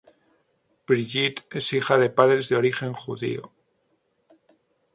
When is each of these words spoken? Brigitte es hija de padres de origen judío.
Brigitte 0.87 1.45
es 1.59 1.71
hija 1.73 1.99
de 1.99 2.09
padres 2.09 2.49
de 2.49 2.55
origen 2.55 2.93
judío. 2.93 3.51